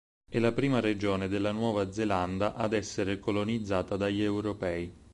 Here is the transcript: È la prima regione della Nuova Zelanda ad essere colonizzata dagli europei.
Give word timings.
È 0.27 0.39
la 0.39 0.51
prima 0.51 0.79
regione 0.79 1.27
della 1.27 1.51
Nuova 1.51 1.91
Zelanda 1.91 2.55
ad 2.55 2.73
essere 2.73 3.19
colonizzata 3.19 3.97
dagli 3.97 4.23
europei. 4.23 4.91